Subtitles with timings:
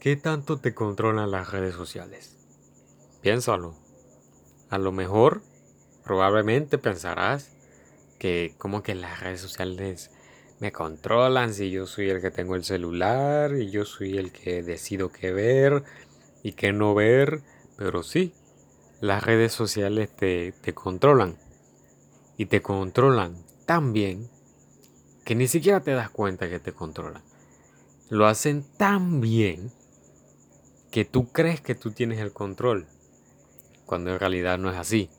[0.00, 2.34] ¿qué tanto te controlan las redes sociales?
[3.20, 3.74] Piénsalo.
[4.70, 5.42] A lo mejor,
[6.04, 7.52] probablemente pensarás
[8.18, 10.10] que como que las redes sociales
[10.58, 14.62] me controlan si yo soy el que tengo el celular y yo soy el que
[14.62, 15.84] decido qué ver
[16.42, 17.42] y qué no ver,
[17.76, 18.32] pero sí,
[19.02, 21.36] las redes sociales te, te controlan
[22.38, 23.36] y te controlan
[23.66, 24.30] tan bien
[25.26, 27.22] que ni siquiera te das cuenta que te controlan.
[28.08, 29.70] Lo hacen tan bien
[30.90, 32.86] que tú crees que tú tienes el control,
[33.86, 35.10] cuando en realidad no es así.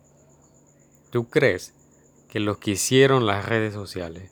[1.09, 1.73] Tú crees
[2.29, 4.31] que los que hicieron las redes sociales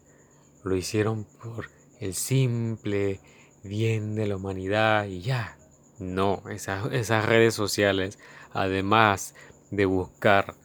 [0.64, 3.20] lo hicieron por el simple
[3.64, 5.58] bien de la humanidad y ya.
[6.00, 8.20] No, esas, esas redes sociales,
[8.54, 9.36] además
[9.70, 10.56] de buscar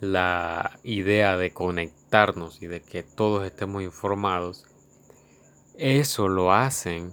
[0.00, 4.66] la idea de conectarnos y de que todos estemos informados,
[5.78, 7.12] eso lo hacen,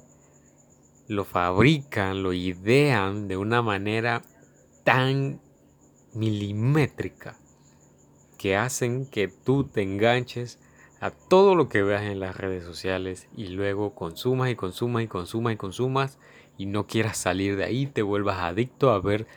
[1.07, 4.21] lo fabrican, lo idean de una manera
[4.83, 5.41] tan
[6.13, 7.37] milimétrica
[8.37, 10.59] que hacen que tú te enganches
[10.99, 15.07] a todo lo que veas en las redes sociales y luego consumas y consumas y
[15.07, 16.19] consumas y consumas
[16.57, 19.27] y no quieras salir de ahí, te vuelvas adicto a ver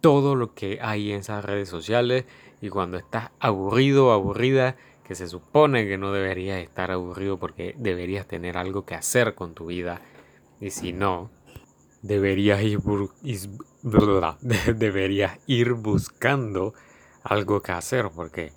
[0.00, 2.24] todo lo que hay en esas redes sociales
[2.60, 7.74] y cuando estás aburrido o aburrida, que se supone que no deberías estar aburrido porque
[7.78, 10.00] deberías tener algo que hacer con tu vida
[10.60, 11.30] y si no,
[12.02, 12.80] deberías ir,
[14.76, 16.74] deberías ir buscando
[17.22, 18.52] algo que hacer porque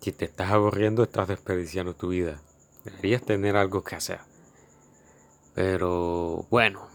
[0.00, 2.40] si te estás aburriendo estás desperdiciando tu vida.
[2.84, 4.20] Deberías tener algo que hacer.
[5.54, 6.88] Pero bueno,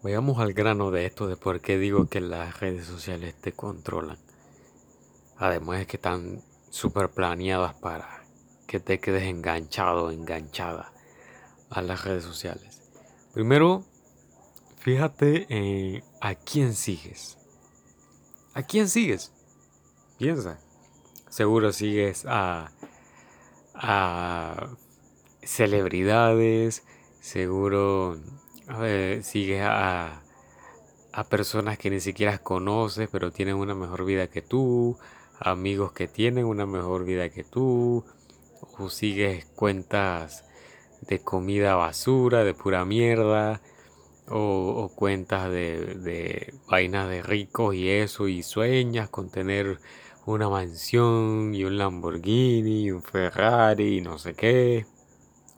[0.00, 4.16] Vayamos al grano de esto de por qué digo que las redes sociales te controlan.
[5.36, 8.22] Además es que están súper planeadas para
[8.68, 10.92] que te quedes enganchado enganchada
[11.68, 12.67] a las redes sociales.
[13.38, 13.84] Primero,
[14.78, 17.38] fíjate en a quién sigues.
[18.52, 19.30] ¿A quién sigues?
[20.18, 20.58] Piensa.
[21.28, 22.72] Seguro sigues a,
[23.74, 24.70] a
[25.40, 26.82] celebridades,
[27.20, 28.18] seguro
[29.22, 30.20] sigues a,
[31.12, 34.98] a personas que ni siquiera conoces, pero tienen una mejor vida que tú,
[35.38, 38.04] amigos que tienen una mejor vida que tú,
[38.78, 40.47] o sigues cuentas
[41.02, 43.60] de comida basura, de pura mierda,
[44.30, 49.78] o, cuentas de, de vainas de ricos y eso, y sueñas con tener
[50.26, 54.86] una mansión y un Lamborghini y un Ferrari y no sé qué.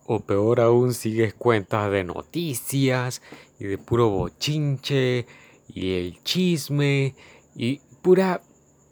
[0.06, 3.22] O peor aún, sigues cuentas de noticias
[3.58, 5.26] y de puro bochinche
[5.68, 7.14] y el chisme
[7.54, 8.42] y pura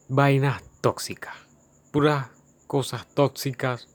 [0.09, 1.35] vaina tóxica.
[1.93, 2.29] Puras
[2.67, 3.89] cosas tóxicas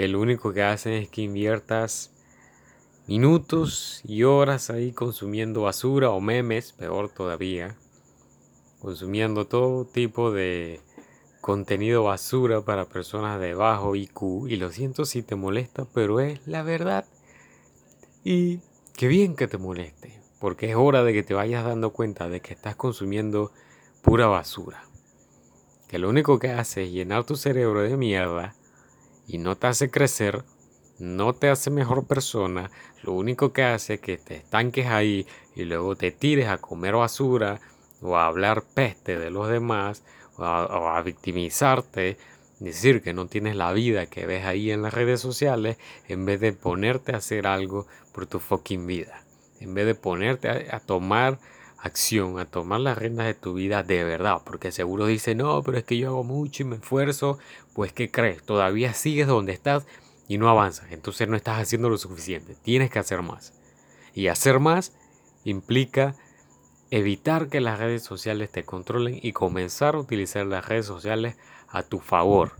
[0.00, 2.10] que lo único que hacen es que inviertas
[3.06, 7.76] minutos y horas ahí consumiendo basura o memes, peor todavía,
[8.80, 10.80] consumiendo todo tipo de
[11.42, 16.40] contenido basura para personas de bajo IQ y lo siento si te molesta, pero es
[16.46, 17.04] la verdad.
[18.24, 18.60] Y
[18.96, 22.40] qué bien que te moleste, porque es hora de que te vayas dando cuenta de
[22.40, 23.52] que estás consumiendo
[24.00, 24.82] pura basura.
[25.88, 28.56] Que lo único que hace es llenar tu cerebro de mierda
[29.30, 30.42] y no te hace crecer,
[30.98, 32.70] no te hace mejor persona,
[33.02, 36.96] lo único que hace es que te estanques ahí y luego te tires a comer
[36.96, 37.60] basura
[38.02, 40.02] o a hablar peste de los demás
[40.36, 42.16] o a, victimizarte,
[42.58, 45.76] decir que no tienes la vida que ves ahí en las redes sociales,
[46.08, 49.24] en vez de ponerte a hacer algo por tu fucking vida.
[49.60, 51.38] En vez de ponerte a, tomar
[51.82, 55.78] acción, a tomar las riendas de tu vida de verdad, porque seguro dice, no, pero
[55.78, 57.38] es que yo hago mucho y me esfuerzo,
[57.72, 58.42] pues ¿qué crees?
[58.42, 59.86] Todavía sigues donde estás
[60.28, 63.52] y no avanzas, entonces no estás haciendo lo suficiente, tienes que hacer más.
[64.14, 64.92] Y hacer más
[65.44, 66.16] implica
[66.90, 71.36] evitar que las redes sociales te controlen y comenzar a utilizar las redes sociales
[71.68, 72.52] a tu favor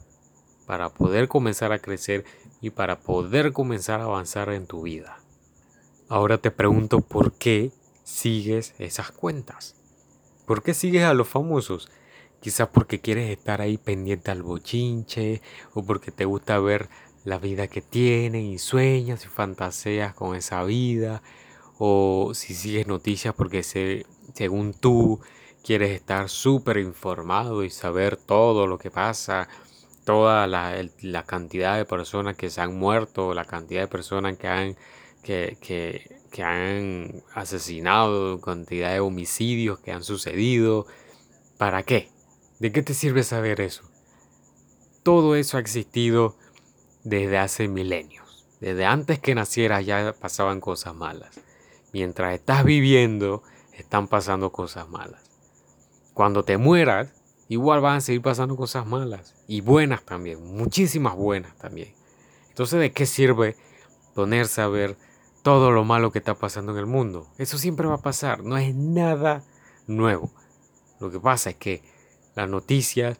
[0.66, 2.24] para poder comenzar a crecer
[2.60, 5.18] y para poder comenzar a avanzar en tu vida.
[6.08, 7.72] Ahora te pregunto por qué
[8.10, 9.76] sigues esas cuentas.
[10.46, 11.88] ¿Por qué sigues a los famosos?
[12.40, 15.40] Quizás porque quieres estar ahí pendiente al bochinche
[15.74, 16.88] o porque te gusta ver
[17.24, 21.22] la vida que tienen y sueñas y fantaseas con esa vida
[21.78, 25.20] o si sigues noticias porque se, según tú
[25.62, 29.48] quieres estar súper informado y saber todo lo que pasa,
[30.04, 30.74] toda la,
[31.26, 34.76] cantidad de personas que se han muerto, la cantidad de personas que han,
[35.22, 40.86] que han asesinado, cantidad de homicidios que han sucedido.
[41.58, 42.08] ¿Para qué?
[42.58, 43.82] ¿De qué te sirve saber eso?
[45.02, 46.36] Todo eso ha existido
[47.04, 48.46] desde hace milenios.
[48.60, 51.40] Desde antes que nacieras ya pasaban cosas malas.
[51.92, 53.42] mientras estás viviendo,
[53.72, 55.22] están pasando cosas malas.
[56.14, 57.08] Cuando te mueras,
[57.48, 61.92] igual van a seguir pasando cosas malas y buenas también, muchísimas buenas también.
[62.48, 63.56] Entonces, ¿de qué sirve
[64.14, 64.96] ponerse a ver
[65.42, 67.28] todo lo malo que está pasando en el mundo?
[67.38, 69.42] Eso siempre va a pasar, no es nada
[69.86, 70.30] nuevo.
[71.00, 71.82] Lo que pasa es que
[72.34, 73.18] las noticias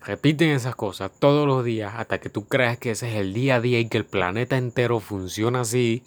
[0.00, 3.56] repiten esas cosas todos los días hasta que tú creas que ese es el día
[3.56, 6.04] a día y que el planeta entero funciona así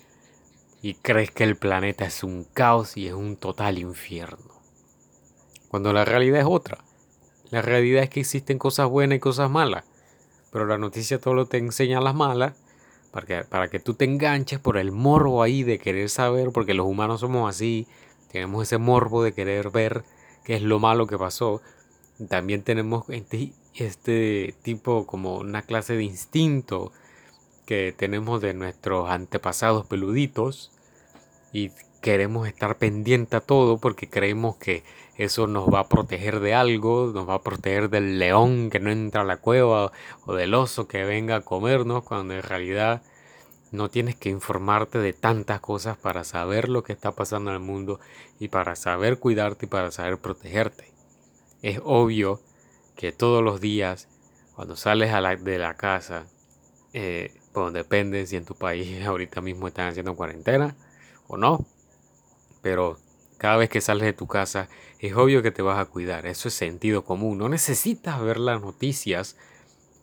[0.81, 4.61] y crees que el planeta es un caos y es un total infierno.
[5.67, 6.79] Cuando la realidad es otra.
[7.49, 9.83] La realidad es que existen cosas buenas y cosas malas.
[10.51, 12.53] Pero la noticia todo te enseña las malas
[13.11, 16.73] para que, para que tú te enganches por el morbo ahí de querer saber, porque
[16.73, 17.87] los humanos somos así,
[18.31, 20.03] tenemos ese morbo de querer ver
[20.45, 21.61] qué es lo malo que pasó.
[22.29, 26.91] También tenemos este, este tipo como una clase de instinto
[27.65, 30.71] que tenemos de nuestros antepasados peluditos
[31.53, 31.71] y
[32.01, 34.83] queremos estar pendiente a todo porque creemos que
[35.17, 38.89] eso nos va a proteger de algo, nos va a proteger del león que no
[38.89, 39.91] entra a la cueva
[40.25, 43.03] o del oso que venga a comernos, cuando en realidad
[43.71, 47.61] no tienes que informarte de tantas cosas para saber lo que está pasando en el
[47.61, 47.99] mundo
[48.39, 50.91] y para saber cuidarte y para saber protegerte.
[51.61, 52.41] Es obvio
[52.95, 54.07] que todos los días,
[54.55, 55.11] cuando sales
[55.43, 56.25] de la casa,
[56.93, 57.31] eh,
[57.71, 60.75] depende si en tu país ahorita mismo están haciendo cuarentena
[61.27, 61.65] o no,
[62.61, 62.97] pero
[63.37, 64.69] cada vez que sales de tu casa
[64.99, 67.37] es obvio que te vas a cuidar, eso es sentido común.
[67.37, 69.35] No necesitas ver las noticias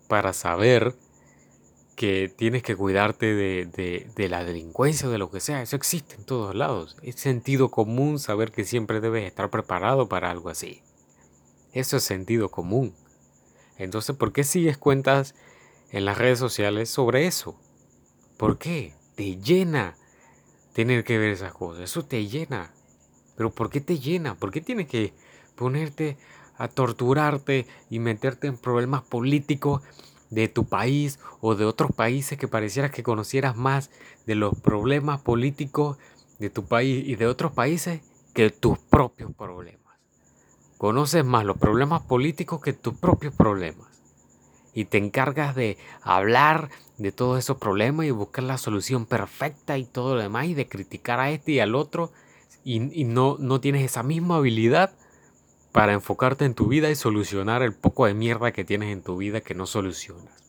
[0.08, 0.94] para saber
[1.98, 5.62] que tienes que cuidarte de, la delincuencia o de lo que sea.
[5.62, 6.96] Eso existe en todos lados.
[7.02, 10.80] Es sentido común saber que siempre debes estar preparado para algo así.
[11.72, 12.94] Eso es sentido común.
[13.78, 15.34] Entonces, ¿por qué sigues cuentas
[15.90, 17.60] en las redes sociales sobre eso?
[18.36, 18.94] ¿Por qué?
[19.16, 19.97] Te llena
[20.78, 21.82] tener que ver esas cosas.
[21.82, 22.70] Eso te llena.
[23.36, 24.36] Pero ¿por qué te llena?
[24.36, 25.12] ¿Por qué tienes que
[25.56, 26.16] ponerte
[26.56, 29.82] a torturarte y meterte en problemas políticos
[30.30, 33.90] de tu país o de otros países que pareciera que conocieras más
[34.24, 35.98] de los problemas políticos
[36.38, 38.00] de tu país y de otros países
[38.32, 39.98] que tus propios problemas?
[40.76, 43.97] Conoces más los problemas políticos que tus propios problemas.
[44.78, 49.84] Y te encargas de hablar de todos esos problemas y buscar la solución perfecta y
[49.84, 52.12] todo lo demás y de criticar a este y al otro
[52.62, 54.94] y, no, no tienes esa misma habilidad
[55.72, 59.16] para enfocarte en tu vida y solucionar el poco de mierda que tienes en tu
[59.16, 60.44] vida que no solucionas.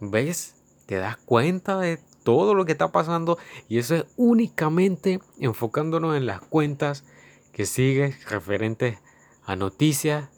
[0.00, 0.56] ¿Ves?
[0.86, 3.38] ¿Te das cuenta de todo lo que está pasando?
[3.68, 7.04] Y eso es únicamente enfocándonos en las cuentas
[7.52, 8.98] que sigues referentes
[9.44, 10.28] a noticias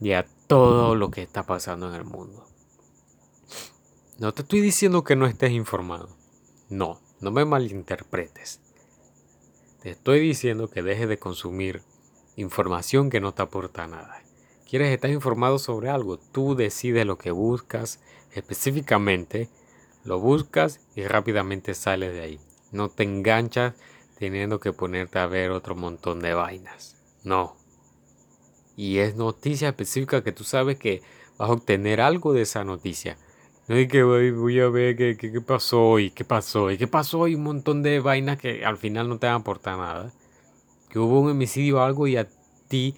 [0.00, 2.44] y a todo lo que está pasando en el mundo.
[4.18, 6.08] No te estoy diciendo que no estés informado.
[6.68, 8.60] No, no me malinterpretes.
[9.80, 11.82] Te estoy diciendo que dejes de consumir
[12.34, 14.24] información que no te aporta nada.
[14.68, 16.18] ¿Quieres estar informado sobre algo?
[16.18, 18.00] Tú decides lo que buscas
[18.32, 19.48] específicamente,
[20.02, 22.40] lo buscas y rápidamente sales de ahí.
[22.72, 23.74] No te enganchas
[24.18, 26.96] teniendo que ponerte a ver otro montón de vainas.
[27.22, 27.59] No.
[28.80, 31.02] Y es noticia específica que tú sabes que
[31.36, 33.18] vas a obtener algo de esa noticia.
[33.68, 37.28] No es que voy, a ver qué, qué, pasó hoy, qué pasó y qué pasó
[37.28, 40.14] y un montón de vainas que al final no te van a aportar nada.
[40.88, 42.26] Que hubo un homicidio o algo y a
[42.68, 42.96] ti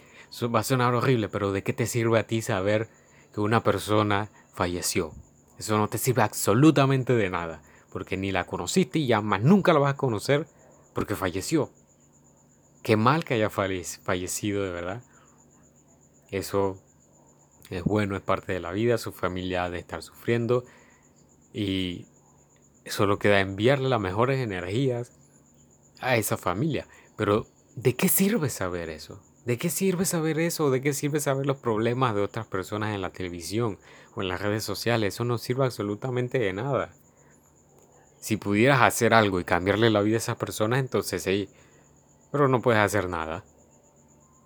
[0.55, 2.89] va a sonar horrible, pero ¿de qué te sirve a ti saber
[3.35, 5.11] que una persona falleció?
[5.59, 7.61] Eso no te sirve absolutamente de nada,
[7.91, 10.47] porque ni la conociste y ya más nunca la vas a conocer
[10.95, 11.71] porque falleció.
[12.85, 15.03] Qué mal que haya fallecido de verdad.
[16.33, 16.79] Eso
[17.71, 20.65] es bueno, es parte de la vida, su familia ha de estar sufriendo
[21.53, 22.07] y
[22.87, 25.13] solo queda enviarle las mejores energías
[26.01, 26.89] a esa familia.
[27.17, 27.47] Pero
[27.77, 29.23] ¿de qué sirve saber eso?
[29.45, 30.71] ¿De qué sirve saber eso?
[30.71, 33.79] ¿De qué sirve saber los problemas de otras personas en la televisión
[34.15, 35.15] o en las redes sociales?
[35.15, 36.95] Eso no sirve absolutamente de nada.
[38.21, 41.51] Si pudieras hacer algo y cambiarle la vida a esas personas, entonces sí.
[42.31, 43.45] Pero no puedes hacer nada.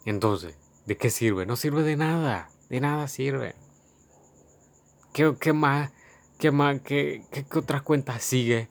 [0.05, 1.45] Entonces, ¿de qué sirve?
[1.45, 2.49] No sirve de nada.
[2.71, 3.55] De nada sirve.
[5.13, 5.93] ¿Qué, más?
[6.39, 6.81] ¿Qué más?
[6.81, 7.25] Qué,
[7.55, 8.69] otras cuentas sigue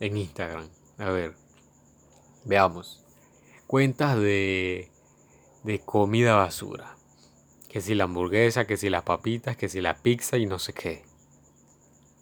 [0.00, 0.68] en Instagram?
[0.98, 1.34] A ver.
[2.44, 3.04] Veamos.
[3.66, 4.90] Cuentas de,
[5.62, 6.96] de comida basura.
[7.68, 10.72] Que si la hamburguesa, que si las papitas, que si la pizza y no sé
[10.72, 11.04] qué.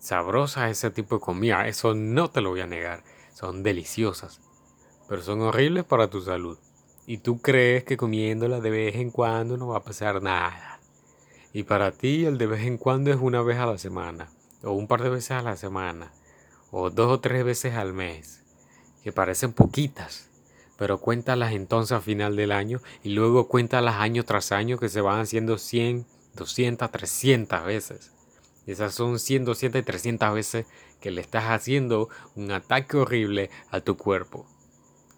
[0.00, 3.04] Sabrosa ese tipo de comida, eso no te lo voy a negar.
[3.34, 4.40] Son deliciosas.
[5.08, 6.58] Pero son horribles para tu salud.
[7.06, 10.80] Y tú crees que comiéndolas de vez en cuando no va a pasar nada.
[11.52, 14.30] Y para ti el de vez en cuando es una vez a la semana,
[14.62, 16.12] o un par de veces a la semana,
[16.70, 18.38] o dos o tres veces al mes.
[19.02, 20.28] que parecen poquitas,
[20.78, 25.00] pero cuéntalas entonces al final del año y luego cuéntalas año tras año que se
[25.00, 28.12] van haciendo 100, 200, 300 veces.
[28.66, 30.66] esas son 100, 200 y 300 veces
[31.00, 34.46] que le estás haciendo un ataque horrible a tu cuerpo.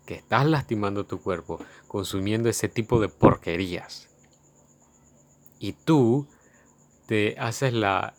[0.07, 1.59] Que estás lastimando tu cuerpo
[1.89, 4.09] consumiendo ese tipo de porquerías.
[5.59, 6.27] Y tú
[7.07, 8.15] te haces la,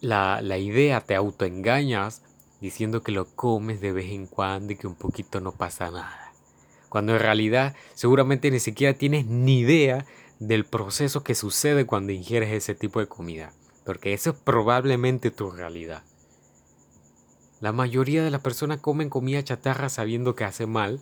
[0.00, 2.22] la, la idea, te autoengañas
[2.60, 6.32] diciendo que lo comes de vez en cuando y que un poquito no pasa nada.
[6.88, 10.04] Cuando en realidad seguramente ni siquiera tienes ni idea
[10.38, 13.52] del proceso que sucede cuando ingieres ese tipo de comida.
[13.84, 16.02] Porque eso es probablemente tu realidad.
[17.62, 21.00] La mayoría de las personas comen comida chatarra sabiendo que hace mal.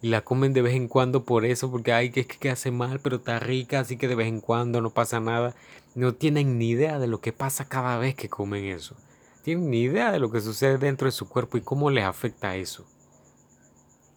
[0.00, 2.98] Y la comen de vez en cuando por eso, porque hay que, que hace mal,
[3.00, 5.54] pero está rica, así que de vez en cuando no pasa nada.
[5.94, 8.96] No tienen ni idea de lo que pasa cada vez que comen eso.
[9.42, 12.56] Tienen ni idea de lo que sucede dentro de su cuerpo y cómo les afecta
[12.56, 12.86] eso.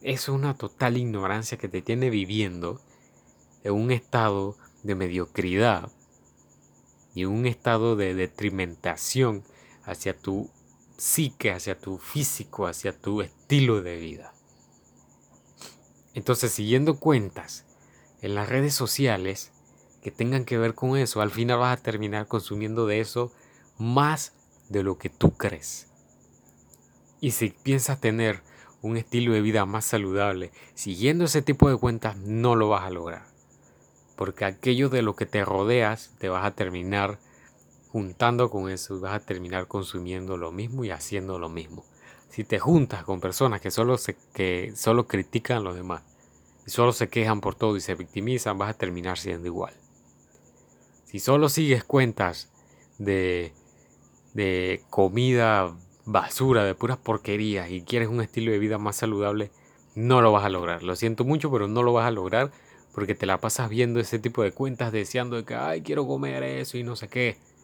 [0.01, 2.79] Eso es una total ignorancia que te tiene viviendo
[3.65, 5.91] en un estado de mediocridad
[7.13, 9.43] y un estado de detrimentación
[9.83, 10.49] hacia tu
[10.97, 14.33] psique, hacia tu físico, hacia tu estilo de vida.
[16.13, 17.65] Entonces, siguiendo cuentas
[18.21, 19.51] en las redes sociales
[20.01, 23.31] que tengan que ver con eso, al final vas a terminar consumiendo de eso
[23.77, 24.33] más
[24.69, 25.87] de lo que tú crees.
[27.19, 28.41] Y si piensas tener
[28.81, 32.91] un estilo de vida más saludable, siguiendo ese tipo de cuentas, no lo vas a
[32.91, 33.25] lograr.
[34.15, 37.19] Porque aquello de lo que te rodeas, te vas a terminar
[37.95, 41.85] juntando con eso vas a terminar consumiendo lo mismo y haciendo lo mismo.
[42.27, 46.03] Si te juntas con personas que solo, se, que solo critican a los demás
[46.67, 49.73] y solo se quejan por todo y se victimizan, vas a terminar siendo igual.
[51.05, 52.51] Si solo sigues cuentas
[52.97, 53.53] de,
[54.33, 55.73] de comida
[56.03, 59.51] basura, de puras porquerías y quieres un estilo de vida más saludable,
[59.95, 60.83] no lo vas a lograr.
[60.83, 62.51] Lo siento mucho, pero no lo vas a lograr
[62.93, 66.77] porque te la pasas viendo ese tipo de cuentas deseando que, ay, quiero comer eso
[66.77, 67.54] y no sé qué.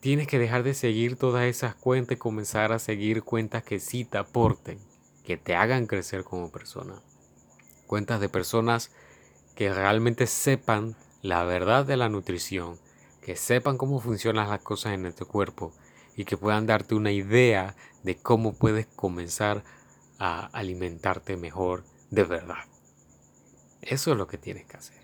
[0.00, 4.04] Tienes que dejar de seguir todas esas cuentas y comenzar a seguir cuentas que sí
[4.04, 4.78] te aporten,
[5.24, 7.00] que te hagan crecer como persona.
[7.86, 8.90] Cuentas de personas
[9.54, 12.78] que realmente sepan la verdad de la nutrición,
[13.22, 15.72] que sepan cómo funcionan las cosas en tu cuerpo
[16.14, 17.74] y que puedan darte una idea
[18.04, 19.64] de cómo puedes comenzar
[20.18, 22.64] a alimentarte mejor de verdad.
[23.82, 25.00] Eso es lo que tienes que hacer.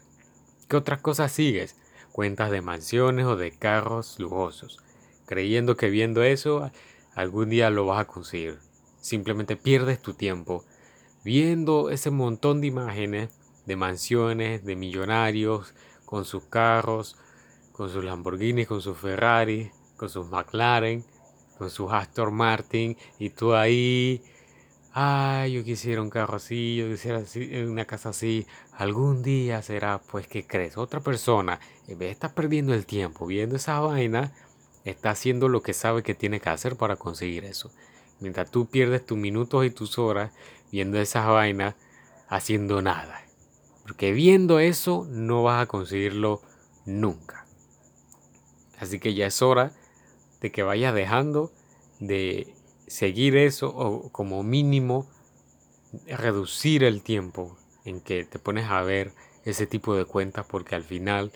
[0.69, 1.77] ¿Qué otras cosas sigues?
[2.13, 4.79] Cuentas de mansiones o de carros lujosos
[5.27, 6.71] creyendo que viendo eso
[7.15, 8.59] algún día lo vas a conseguir.
[9.01, 10.65] Simplemente pierdes tu tiempo
[11.25, 13.31] viendo ese montón de imágenes
[13.67, 17.17] de mansiones, de millonarios, con sus carros,
[17.73, 21.05] con sus Lamborghini, con sus Ferrari, con sus McLaren,
[21.57, 24.23] con sus Aston Martin, y tú ahí,
[24.93, 27.23] ay, yo quisiera un carro así, yo quisiera
[27.67, 30.77] una casa así, algún día será, pues, que crees?
[30.77, 34.33] Otra persona, en vez de estar perdiendo el tiempo viendo esa vaina,
[34.85, 37.71] está haciendo lo que sabe que tiene que hacer para conseguir eso.
[38.21, 40.33] Mientras tú pierdes tus minutos y tus horas
[40.71, 41.75] viendo esas vainas,
[42.29, 43.21] haciendo nada.
[43.83, 46.41] Porque viendo eso no vas a conseguirlo
[46.87, 47.47] nunca.
[48.79, 49.73] Así que ya es hora
[50.41, 51.53] de que vayas dejando
[52.01, 52.55] de
[52.87, 55.09] seguir eso o como mínimo
[56.07, 59.13] reducir el tiempo en que te pones a ver
[59.45, 61.33] ese tipo de cuentas porque al final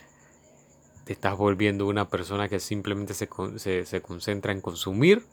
[1.06, 3.28] te estás volviendo una persona que simplemente se,
[3.86, 5.24] se, concentra en consumir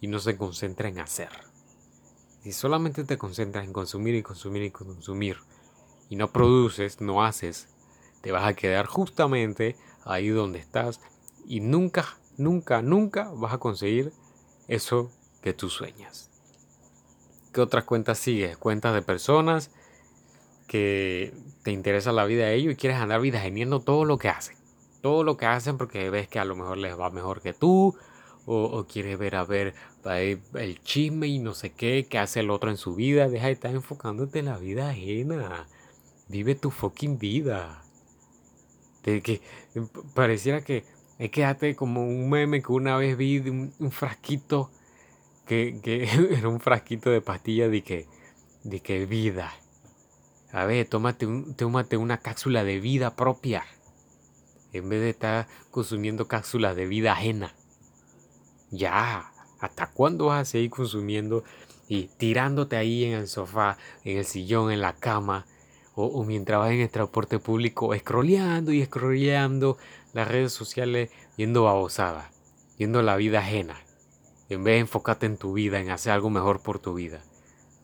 [0.00, 1.28] y no se concentra en hacer.
[2.42, 5.36] Si solamente te concentras en consumir y consumir y consumir
[6.08, 7.68] y no produces, no haces,
[8.22, 10.98] te vas a quedar justamente ahí donde estás
[11.46, 14.14] y nunca, nunca, nunca vas a conseguir
[14.66, 16.30] eso que tú sueñas.
[17.52, 18.56] ¿Qué otras cuentas sigues?
[18.56, 19.72] Cuentas de personas
[20.66, 24.30] que te interesa la vida de ellos y quieres andar vida geniendo todo lo que
[24.30, 24.57] hacen
[25.00, 27.96] todo lo que hacen porque ves que a lo mejor les va mejor que tú
[28.50, 29.74] o, quieres ver a ver
[30.54, 33.28] el chisme y no sé qué que hace el otro en su vida.
[33.28, 35.66] Deja de estar enfocándote en la vida ajena.
[36.28, 37.82] Vive tu fucking vida.
[39.04, 39.42] De que
[40.14, 40.84] pareciera que
[41.18, 44.70] es quédate como un meme que una vez vi de un, frasquito
[45.46, 45.78] que,
[46.30, 48.06] era un frasquito de pastillas de que,
[48.64, 49.52] de que vida.
[50.52, 53.64] A ver, tómate, un, tómate una cápsula de vida propia
[54.72, 57.54] en vez de estar consumiendo cápsulas de vida ajena.
[58.70, 61.44] Ya, ¿hasta cuándo vas a seguir consumiendo
[61.88, 65.46] y tirándote ahí en el sofá, en el sillón, en la cama,
[65.94, 69.78] o, mientras vas en el transporte público, escroleando y escroleando
[70.12, 72.26] las redes sociales, viendo babosadas,
[72.78, 73.76] viendo la vida ajena,
[74.48, 77.24] en vez de enfocarte en tu vida, en hacer algo mejor por tu vida?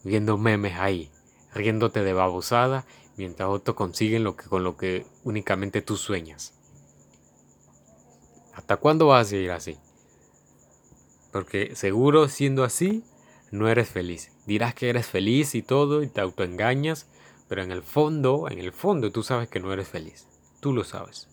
[0.04, 1.10] viendo memes ahí,
[1.54, 2.84] riéndote de babosada,
[3.16, 6.52] mientras otros consiguen lo que, con lo que únicamente tú sueñas.
[8.54, 9.78] ¿Hasta cuándo vas a seguir así?
[11.32, 13.04] Porque seguro siendo así,
[13.50, 14.32] no eres feliz.
[14.46, 17.08] Dirás que eres feliz y todo y te autoengañas,
[17.48, 20.28] pero en el fondo, en el fondo tú sabes que no eres feliz.
[20.60, 21.28] Tú lo sabes.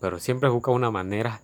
[0.00, 1.40] Pero siempre busca una manera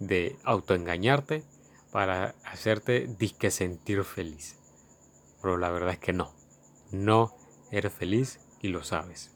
[0.00, 1.44] de autoengañarte
[1.92, 4.56] para hacerte disque sentir feliz.
[5.42, 6.32] Pero la verdad es que no.
[6.90, 7.36] No
[7.70, 9.30] eres feliz y lo sabes.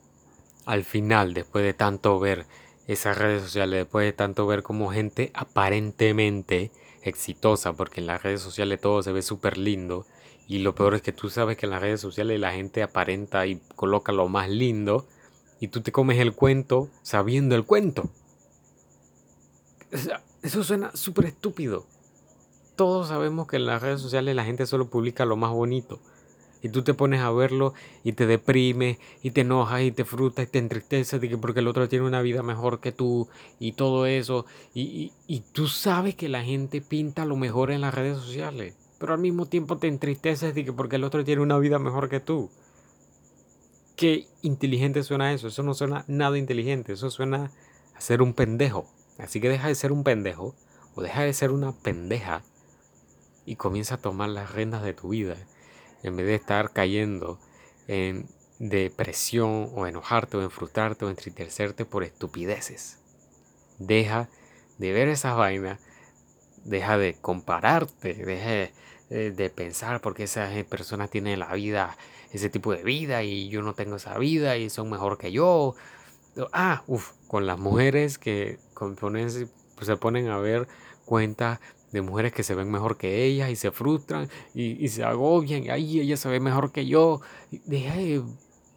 [0.66, 2.46] Al final, después de tanto ver
[2.86, 6.70] esas redes sociales, después de tanto ver como gente aparentemente
[7.02, 10.06] exitosa, porque en las redes sociales todo se ve súper lindo,
[10.46, 13.46] y lo peor es que tú sabes que en las redes sociales la gente aparenta
[13.46, 15.06] y coloca lo más lindo,
[15.60, 18.10] y tú te comes el cuento sabiendo el cuento.
[20.42, 21.86] Eso suena súper estúpido.
[22.76, 26.00] Todos sabemos que en las redes sociales la gente solo publica lo más bonito.
[26.64, 30.48] Y tú te pones a verlo y te deprime y te enojas y te frustras
[30.48, 33.28] y te entristeces de que porque el otro tiene una vida mejor que tú
[33.60, 34.46] y todo eso.
[34.72, 38.74] Y, y tú sabes que la gente pinta lo mejor en las redes sociales.
[38.98, 42.08] Pero al mismo tiempo te entristeces de que porque el otro tiene una vida mejor
[42.08, 42.48] que tú.
[43.94, 45.48] Qué inteligente suena eso.
[45.48, 46.94] Eso no suena nada inteligente.
[46.94, 47.50] Eso suena
[47.94, 48.86] a ser un pendejo.
[49.18, 50.54] Así que deja de ser un pendejo
[50.94, 52.42] o deja de ser una pendeja
[53.44, 55.36] y comienza a tomar las riendas de tu vida
[56.04, 57.40] en vez de estar cayendo
[57.88, 63.00] en depresión o enojarte o en frustrarte o entristecerte por estupideces.
[63.78, 64.28] Deja
[64.78, 65.80] de ver esas vainas,
[66.64, 68.70] deja de compararte, deja
[69.10, 71.96] de, pensar porque esas personas tienen la vida,
[72.32, 75.74] ese tipo de vida y yo no tengo esa vida y son mejor que yo
[76.52, 78.58] Ah, uff, con las mujeres que
[79.80, 80.66] se ponen a ver
[81.04, 81.60] cuentas
[81.94, 85.70] de mujeres que se ven mejor que ellas y se frustran y, se agobian y
[85.70, 87.20] ahí ella se ve mejor que yo.
[87.50, 88.22] Deja de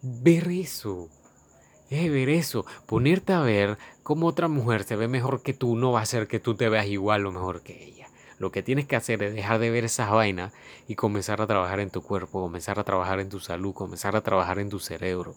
[0.02, 1.08] ver eso.
[1.90, 2.64] Deja de ver eso.
[2.86, 6.28] Ponerte a ver cómo otra mujer se ve mejor que tú no va a hacer
[6.28, 8.08] que tú te veas igual o mejor que ella.
[8.38, 10.52] Lo que tienes que hacer es dejar de ver esas vainas
[10.86, 14.20] y comenzar a trabajar en tu cuerpo, comenzar a trabajar en tu salud, comenzar a
[14.20, 15.34] trabajar en tu cerebro.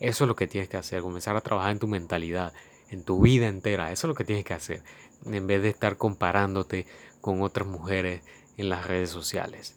[0.00, 2.52] Eso es lo que tienes que hacer, comenzar a trabajar en tu mentalidad,
[2.90, 3.92] en tu vida entera.
[3.92, 4.82] Eso es lo que tienes que hacer,
[5.24, 6.86] en vez de estar comparándote
[7.20, 8.22] con otras mujeres
[8.56, 9.76] en las redes sociales.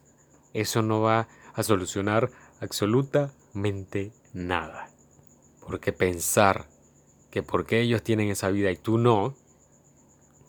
[0.53, 4.89] Eso no va a solucionar absolutamente nada.
[5.61, 6.67] Porque pensar
[7.31, 9.35] que porque ellos tienen esa vida y tú no,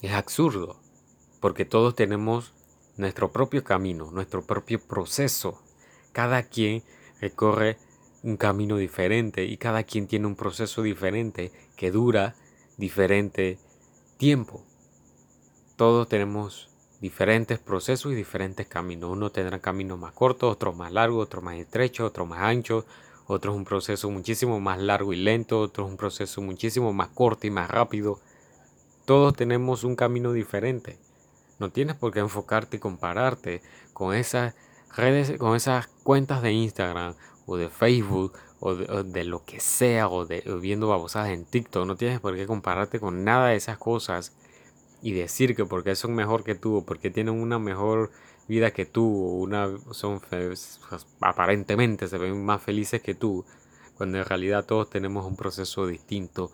[0.03, 0.81] es absurdo.
[1.40, 2.53] Porque todos tenemos
[2.96, 5.62] nuestro propio camino, nuestro propio proceso.
[6.12, 6.83] Cada quien
[7.20, 7.79] recorre
[8.22, 12.35] un camino diferente y cada quien tiene un proceso diferente que dura
[12.76, 13.59] diferente
[14.16, 14.64] tiempo.
[15.81, 16.69] Todos tenemos
[17.01, 19.12] diferentes procesos y diferentes caminos.
[19.12, 22.85] Uno tendrá caminos más cortos, otros más largos, otros más estrechos, otros más anchos,
[23.27, 27.51] otros un proceso muchísimo más largo y lento, otros un proceso muchísimo más corto y
[27.51, 28.21] más rápido.
[29.07, 30.99] Todos tenemos un camino diferente.
[31.59, 33.62] No tienes por qué enfocarte y compararte
[33.95, 34.55] con esas
[34.95, 37.14] redes, con esas cuentas de Instagram
[37.47, 41.87] o de Facebook o de, lo que sea o de viendo babosadas en TikTok.
[41.87, 44.35] No tienes por qué compararte con nada de esas cosas
[45.02, 48.10] y decir que porque son mejor que tú porque tienen una mejor
[48.48, 50.20] vida que tú una son
[51.20, 53.44] aparentemente se ven más felices que tú
[53.96, 56.50] cuando en realidad todos tenemos un proceso distinto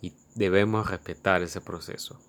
[0.00, 2.20] y debemos respetar ese proceso.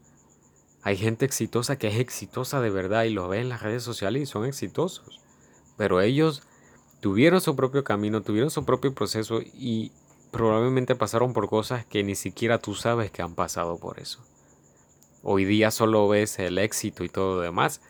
[0.81, 4.23] Hay gente exitosa que es exitosa de verdad y lo ve en las redes sociales
[4.23, 5.21] y son exitosos,
[5.77, 6.43] pero ellos
[7.01, 9.91] tuvieron su propio camino, tuvieron su propio proceso y
[10.31, 14.23] probablemente pasaron por cosas que ni siquiera tú sabes que han pasado por eso.
[15.29, 17.81] Hoy día solo ves el éxito y todo lo demás,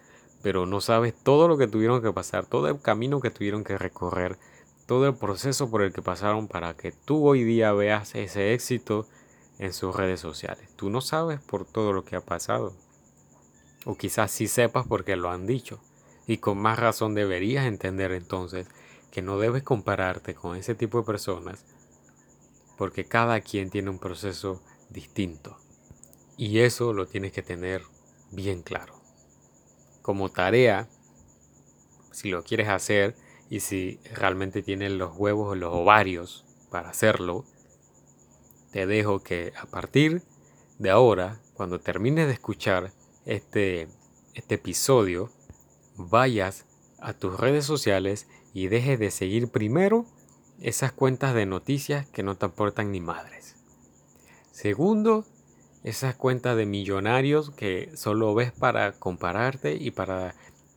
[0.41, 3.77] pero no sabes todo lo que tuvieron que pasar, todo el camino que tuvieron que
[3.77, 4.39] recorrer,
[4.87, 9.05] todo el proceso por el que pasaron para que tú hoy día veas ese éxito
[9.59, 10.67] en sus redes sociales.
[10.75, 12.73] Tú no sabes por todo lo que ha pasado.
[13.85, 15.79] O quizás sí sepas porque lo han dicho.
[16.25, 18.65] Y con más razón deberías entender entonces
[19.11, 21.63] que no debes compararte con ese tipo de personas
[22.79, 25.66] porque cada quien tiene un proceso distinto.
[26.37, 27.81] Y eso lo tienes que tener
[28.31, 29.01] bien claro.
[30.03, 30.87] Como tarea,
[32.11, 33.15] si lo quieres hacer
[33.49, 37.43] y si realmente tienes los huevos o los ovarios para hacerlo,
[38.71, 40.21] te dejo que a partir
[40.77, 42.91] de ahora, cuando termines de escuchar
[43.25, 43.87] este,
[44.35, 45.31] este episodio,
[45.95, 46.65] vayas
[46.99, 50.05] a tus redes sociales y dejes de seguir primero
[50.61, 53.55] esas cuentas de noticias que no te aportan ni madres.
[54.51, 55.25] Segundo,
[55.87, 60.35] esas cuentas de millonarios que solo ves para compararte y para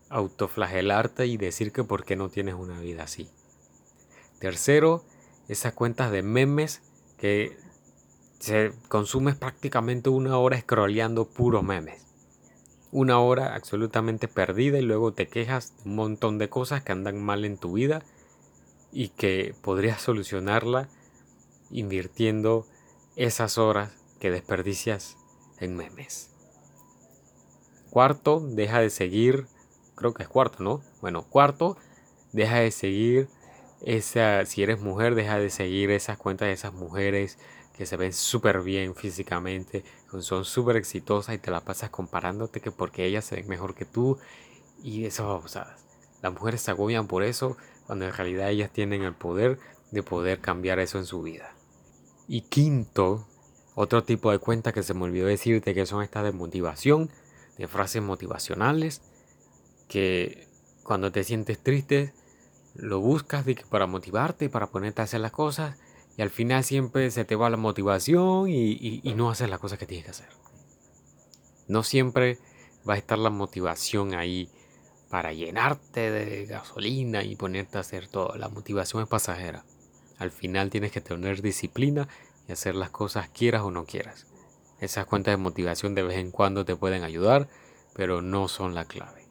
[0.09, 3.29] autoflagelarte y decir que por qué no tienes una vida así.
[4.39, 5.05] Tercero,
[5.49, 6.83] esas cuentas de memes
[7.19, 7.57] que
[8.39, 12.07] se consumes prácticamente una hora scrolleando puros memes.
[12.93, 17.21] Una hora absolutamente perdida y luego te quejas de un montón de cosas que andan
[17.21, 18.05] mal en tu vida
[18.93, 20.89] y que podrías solucionarla
[21.73, 22.65] invirtiendo
[23.17, 25.17] esas horas que desperdicias
[25.59, 26.31] en memes.
[27.91, 29.47] Cuarto, deja de seguir,
[29.97, 30.83] creo que es cuarto, ¿no?
[31.01, 31.77] Bueno, cuarto,
[32.33, 33.29] deja de seguir
[33.83, 37.39] esa, si eres mujer, deja de seguir esas cuentas de esas mujeres
[37.77, 39.85] que se ven súper bien físicamente,
[40.21, 43.87] son súper exitosas y te la pasas comparándote que porque ellas se ven mejor que
[43.87, 44.19] tú
[44.83, 45.77] y eso, sea,
[46.23, 47.57] Las mujeres se agobian por eso
[47.87, 49.59] cuando en realidad ellas tienen el poder
[49.91, 51.55] de poder cambiar eso en su vida.
[52.29, 53.27] Y quinto,
[53.81, 57.11] otro tipo de cuenta que se me olvidó decirte que son estas de motivación,
[57.57, 59.01] de frases motivacionales,
[59.89, 60.47] que
[60.83, 62.13] cuando te sientes triste
[62.75, 65.79] lo buscas para motivarte, para ponerte a hacer las cosas
[66.19, 69.79] y al final siempre se te va la motivación y, y no haces las cosas
[69.79, 70.29] que tienes que hacer.
[71.67, 72.39] No siempre
[72.89, 74.51] va a estar la motivación ahí
[75.09, 78.37] para llenarte de gasolina y ponerte a hacer todo.
[78.37, 79.65] La motivación es pasajera.
[80.19, 82.09] Al final tienes que tener disciplina
[82.53, 84.27] hacer las cosas quieras o no quieras.
[84.81, 87.49] Esas cuentas de motivación de vez en cuando te pueden ayudar,
[87.95, 89.27] pero no son la clave.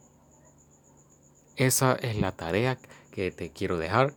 [1.55, 2.77] Esa es la tarea
[3.12, 4.13] que te quiero dejar.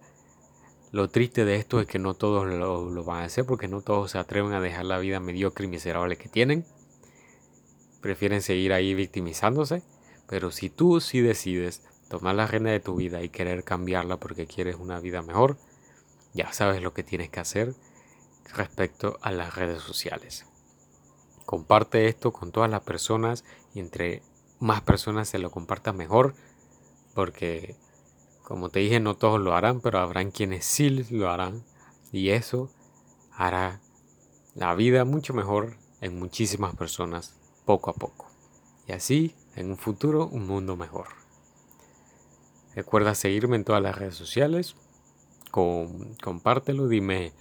[0.90, 3.80] Lo triste de esto es que no todos lo, lo, van a hacer porque no
[3.80, 6.66] todos se atreven a dejar la vida mediocre y miserable que tienen.
[8.00, 9.82] Prefieren seguir ahí victimizándose
[10.32, 14.46] pero si tú sí decides tomar la reina de tu vida y querer cambiarla porque
[14.46, 15.58] quieres una vida mejor,
[16.32, 17.74] ya sabes lo que tienes que hacer
[18.54, 20.46] respecto a las redes sociales.
[21.46, 24.22] Comparte esto con todas las personas y entre
[24.60, 26.34] más personas se lo compartan mejor
[27.14, 27.76] porque
[28.42, 31.64] como te dije no todos lo harán pero habrán quienes sí lo harán
[32.12, 32.70] y eso
[33.32, 33.80] hará
[34.54, 38.30] la vida mucho mejor en muchísimas personas poco a poco
[38.86, 41.08] y así en un futuro un mundo mejor.
[42.74, 44.76] Recuerda seguirme en todas las redes sociales,
[45.50, 47.32] compártelo, dime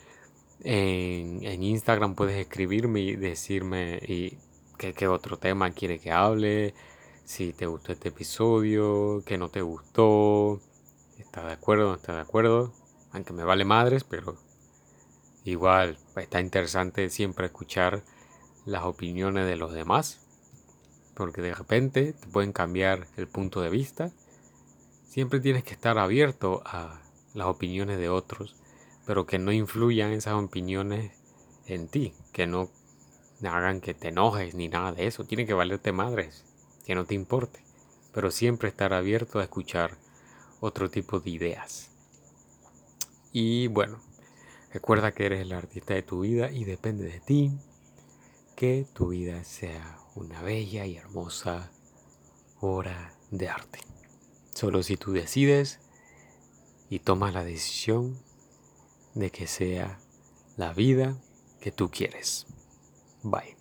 [0.63, 4.37] en, Instagram puedes escribirme y decirme y
[4.77, 6.73] qué, otro tema quiere que hable,
[7.25, 10.59] si te gustó este episodio, que no te gustó,
[11.19, 12.73] está de acuerdo, no está de acuerdo,
[13.11, 14.35] aunque me vale madres, pero
[15.45, 18.03] igual está interesante siempre escuchar
[18.65, 20.21] las opiniones de los demás
[21.21, 24.11] porque de repente te pueden cambiar el punto de vista.
[25.03, 26.99] Siempre tienes que estar abierto a
[27.33, 28.55] las opiniones de otros,
[29.05, 31.11] pero que no influyan esas opiniones
[31.65, 32.69] en ti, que no
[33.43, 35.23] hagan que te enojes ni nada de eso.
[35.23, 36.45] Tiene que valerte madres,
[36.85, 37.63] que no te importe,
[38.13, 39.97] pero siempre estar abierto a escuchar
[40.59, 41.89] otro tipo de ideas.
[43.31, 43.99] Y bueno,
[44.73, 47.51] recuerda que eres el artista de tu vida y depende de ti
[48.55, 51.71] que tu vida sea una bella y hermosa
[52.59, 53.79] obra de arte.
[54.53, 55.79] Solo si tú decides
[56.89, 58.19] y tomas la decisión
[59.13, 59.99] de que sea
[60.57, 61.15] la vida
[61.59, 62.47] que tú quieres.
[63.23, 63.60] Bye.